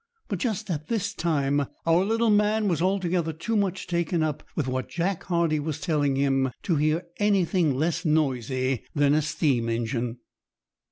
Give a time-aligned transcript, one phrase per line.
[0.29, 4.67] But just at this time our little man was altogether too much taken up with
[4.67, 10.17] what Jack Hardie was telling him to hear anything less noisy than a steam engine.